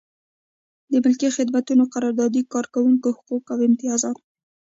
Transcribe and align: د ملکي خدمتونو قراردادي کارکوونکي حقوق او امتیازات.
د 0.91 0.93
ملکي 1.03 1.29
خدمتونو 1.37 1.83
قراردادي 1.93 2.41
کارکوونکي 2.53 3.09
حقوق 3.17 3.45
او 3.53 3.59
امتیازات. 3.67 4.17